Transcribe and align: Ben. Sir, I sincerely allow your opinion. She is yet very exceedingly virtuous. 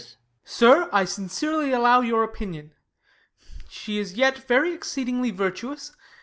Ben. 0.03 0.07
Sir, 0.43 0.89
I 0.91 1.05
sincerely 1.05 1.71
allow 1.71 2.01
your 2.01 2.23
opinion. 2.23 2.73
She 3.69 3.99
is 3.99 4.13
yet 4.15 4.35
very 4.47 4.73
exceedingly 4.73 5.29
virtuous. 5.29 5.95